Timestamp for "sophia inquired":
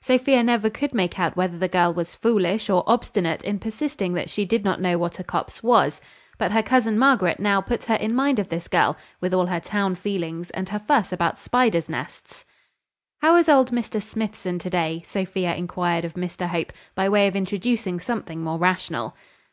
15.06-16.04